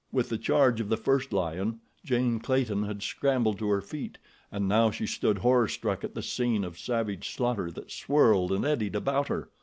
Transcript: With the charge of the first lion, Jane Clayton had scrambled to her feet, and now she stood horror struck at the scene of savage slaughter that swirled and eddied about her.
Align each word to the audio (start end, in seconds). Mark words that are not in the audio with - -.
With 0.11 0.29
the 0.29 0.39
charge 0.39 0.81
of 0.81 0.89
the 0.89 0.97
first 0.97 1.31
lion, 1.31 1.79
Jane 2.03 2.39
Clayton 2.39 2.85
had 2.85 3.03
scrambled 3.03 3.59
to 3.59 3.69
her 3.69 3.81
feet, 3.81 4.17
and 4.51 4.67
now 4.67 4.89
she 4.89 5.05
stood 5.05 5.37
horror 5.37 5.67
struck 5.67 6.03
at 6.03 6.15
the 6.15 6.23
scene 6.23 6.63
of 6.63 6.79
savage 6.79 7.29
slaughter 7.29 7.69
that 7.69 7.91
swirled 7.91 8.51
and 8.51 8.65
eddied 8.65 8.95
about 8.95 9.27
her. 9.27 9.49